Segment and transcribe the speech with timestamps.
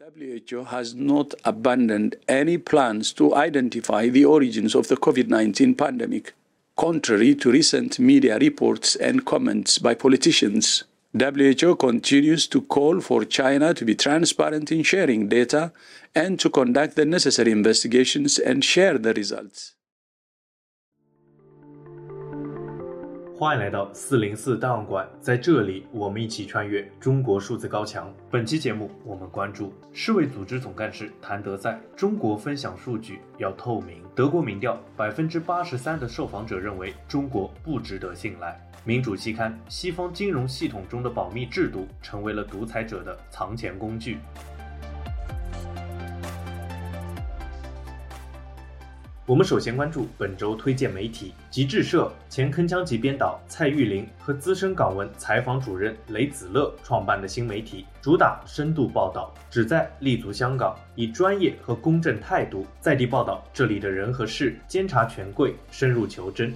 [0.00, 6.32] WHO has not abandoned any plans to identify the origins of the COVID 19 pandemic,
[6.74, 10.84] contrary to recent media reports and comments by politicians.
[11.12, 15.70] WHO continues to call for China to be transparent in sharing data
[16.14, 19.74] and to conduct the necessary investigations and share the results.
[23.40, 28.12] 欢迎来到四零四档案馆，在这里，我们一起穿越中国数字高墙。
[28.30, 34.02] 本期节目，我们关注世卫组织总干事谭德塞：中国分享数据要透明。
[34.14, 38.60] 德国民调，百分之八十三的受访者认为中国不值得信赖。
[38.84, 44.18] 民主期刊：西方金融系统中的保密制度成为了独裁者的藏钱工具。
[49.30, 66.52] 我们首先关注本周推荐媒体：极致社前铿锵集编导蔡玉玲和资深港文采访主任雷子乐创办的新媒体，主打深度报道，旨在立足香港，以专业和公正态度在地报道这里的人和事，监察权贵，深入求真。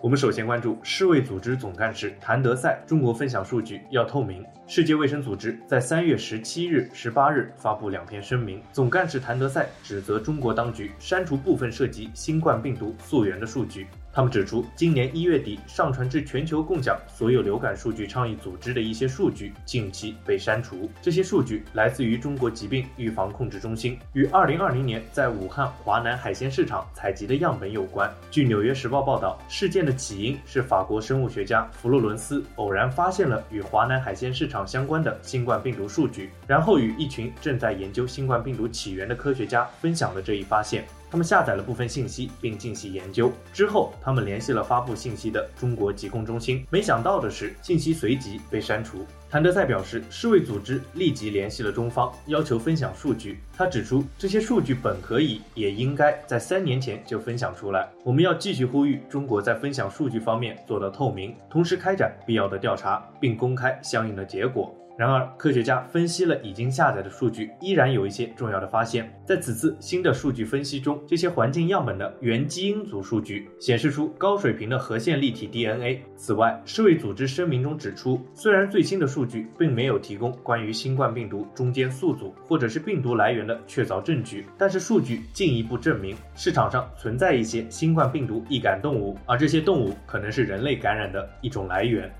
[0.00, 4.42] 我们首先关注世卫组织总干事谭德塞：中国分享数据要透明。
[4.68, 13.86] 世界卫生组织在三月十七日、十八日发布两篇声明，总干事谭德塞指责中国当局删除部分涉及新冠病毒溯源的数据。
[14.12, 20.90] 他们指出，今年一月底上传至全球共享所有流感数据倡议组织的一些数据近期被删除。
[21.02, 28.10] 这些数据来自于中国疾病预防控制中心与二零二零年在武汉华南海鲜市场采集的样本有关。
[28.30, 40.84] 据《纽约时报》报道，事件的起因是法国生物学家弗洛伦斯偶然发现了与华南海鲜市场相关的新冠病毒数据，然后与一群正在研究新冠病毒起源的科学家分享了这一发现。
[41.10, 46.66] 他们下载了部分信息并进行研究，之后他们联系了发布信息的中国疾控中心。
[46.70, 49.06] 没想到的是，信息随即被删除。
[49.28, 53.40] 谭德塞表示，世卫组织立即联系了中方，要求分享数据。
[53.56, 57.88] 他指出，这些数据本可以，也应该在三年前就分享出来。
[58.04, 64.74] 我们要继续呼吁中国在分享数据方面做到透明，同时开展必要的调查，并公开相应的结果。
[64.96, 69.12] 然而，科学家分析了已经下载的数据，依然有一些重要的发现。
[69.26, 76.00] 在此次新的数据分析中，这些环境样本的原基因组数据显示出高水平的核线立体 DNA。
[76.16, 92.10] 此外，世卫组织声明中指出，虽然最新的数据并没有提供关于新冠病毒中间宿主或者是病毒来源的确凿证据，但是数据进一步证明市场上存在一些新冠病毒易感动物，而这些动物可能是人类感染的一种来源。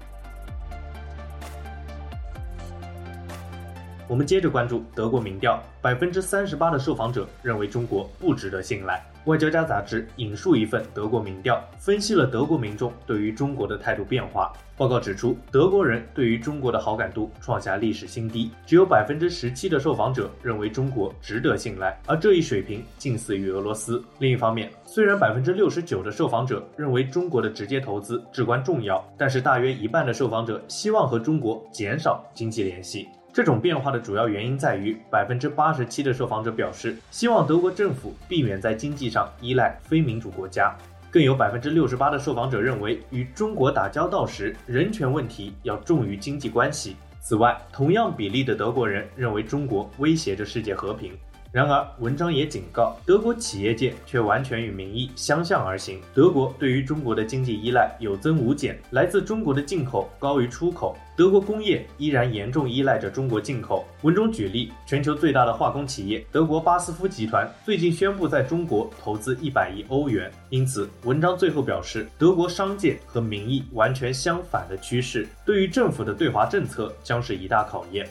[4.09, 9.05] 我们接着关注德国民调，百分之三十八的受访者认为中国不值得信赖。
[9.25, 14.53] 外交家杂志引述一份德国民调，分析了德国民众对于中国的态度变化。
[14.77, 24.01] 报告指出，德国人对于中国的好感度创下历史新低，只有百分之十七的受访者认为中国值得信赖，而这一水平近似于俄罗斯。
[24.21, 33.09] 另一方面，虽然百分之六十九的受访者认为中国的直接投资至关重要，但是大约一半的受访者希望和中国减少经济联系。
[33.37, 40.75] 这种变化的主要原因在于，百分之八十七的受访者表示希望德国政府避免在经济上依赖非民主国家，
[41.11, 46.97] 更有百分之六十八的受访者认为，与中国打交道时，人权问题要重于经济关系。
[47.21, 51.13] 此外，同样比例的德国人认为中国威胁着世界和平。
[51.57, 55.99] 然而，文章也警告，德国企业界却完全与民意相向而行。
[56.13, 60.95] 德国对于中国的经济依赖有增无减，来自中国的进口高于出口。
[61.17, 63.87] 德国工业依然严重依赖着中国进口。
[64.03, 70.31] 文中举例，全球最大的化工企业德国巴斯夫集团最近宣布在中国投资一百亿欧元。
[70.51, 78.07] 因此，文章最后表示，德国商界和民意完全相反的趋势，对于政府的对华政策将是一大考验。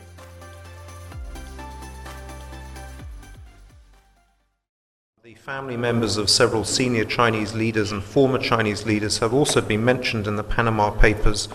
[5.44, 10.26] Family members of several senior Chinese leaders and former Chinese leaders have also been mentioned
[10.26, 11.46] in the Panama Papers.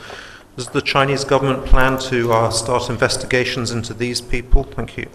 [0.55, 4.63] Does the Chinese government plan to uh, start investigations into these people?
[4.63, 5.07] Thank you.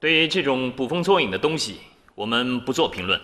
[0.00, 1.78] 对于这种捕风捉影的东西，
[2.16, 3.20] 我们不做评论。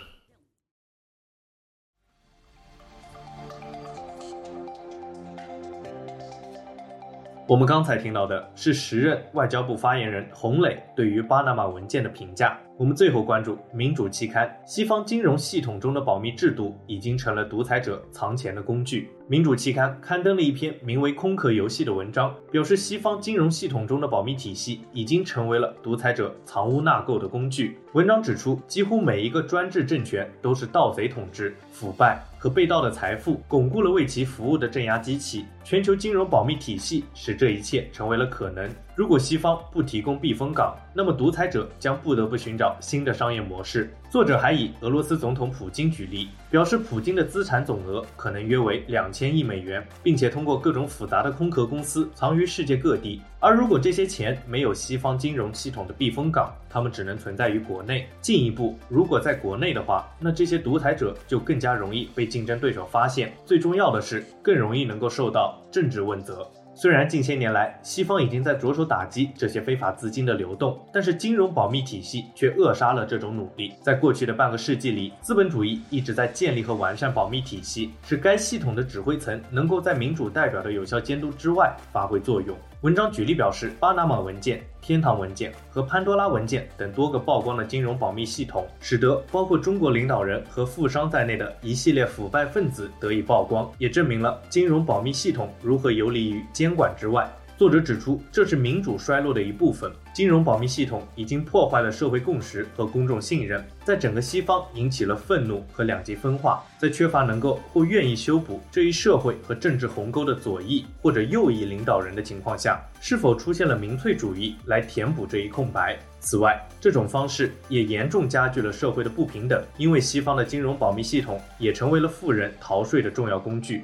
[7.49, 12.57] 我们刚才听到的是时任外交部发言人洪磊对于巴拿马文件的评价。
[12.80, 19.10] 我们最后关注民主期刊，西方金融系统中的保密制度已经成了独裁者藏钱的工具。
[19.28, 27.80] 民主期刊刊登了一篇名为《空壳游戏》的文章，表示西方金融系统中的保密体系已经成为了独裁者藏污纳垢的工具。
[27.94, 35.46] 文章指出，几乎每一个专制政权都是盗贼统治、腐败和被盗的财富，巩固了为其服务的镇压机器。
[35.64, 38.70] 全球金融保密体系使这一切成为了可能。
[38.98, 43.94] 如果西方不提供避风港，那么独裁者将不得不寻找新的商业模式。
[44.10, 53.22] 作者还以俄罗斯总统普京举例，表示普京的资产总额可能约为两千亿美元，并且通过各种复杂的空壳公司藏于世界各地。
[53.40, 58.08] 而如果这些钱没有西方金融系统的避风港，他们只能存在于国内。
[58.20, 63.32] 进一步，如果在国内的话，那这些独裁者就更加容易被竞争对手发现。
[63.46, 66.50] 最重要的是，更容易能够受到政治问责。
[66.80, 73.74] 虽然近些年来西方已经在着手打击这些非法资金的流动，但是金融保密体系却扼杀了这种努力。
[73.82, 82.56] 在过去的半个世纪里，资本主义一直在建立和完善保密体系，使该系统的指挥层能够在民主代表的有效监督之外发挥作用。
[82.82, 97.28] 文章举例表示，巴拿马文件、天堂文件和潘多拉文件等多个曝光的金融保密系统，使得包括中国领导人和富商在内的一系列腐败分子得以曝光，也证明了金融保密系统如何游离于监管之外。
[97.58, 99.92] 作者指出，这是民主衰落的一部分。
[100.14, 106.64] 金融保密系统已经破坏了社会共识和公众信任，在整个西方引起了愤怒和两极分化。
[106.78, 115.98] 在缺乏能够或愿意修补这一社会和政治鸿沟的左翼或者右翼领导人的情况下，是否出现了民粹主义来填补这一空白？
[116.20, 123.84] 此外，这种方式也严重加剧了社会的不平等，因为西方的金融保密系统也成为了富人逃税的重要工具。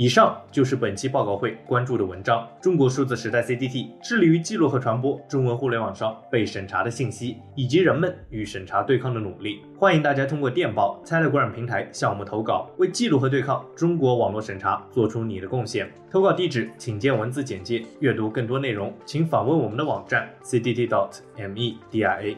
[0.00, 2.48] 以上就是本期报告会关注的文章。
[2.58, 9.60] 中国数字时代 CDT 致力于记录和传播中文互联网上被审查的信息，以及人们与审查对抗的努力。
[9.78, 15.92] 欢迎大家通过电报 Telegram 平台向我们投稿，为记录和对抗中国网络审查做出你的贡献。
[16.10, 17.84] 投稿地址请见文字简介。
[17.98, 22.36] 阅读更多内容，请访问我们的网站 cdt.media。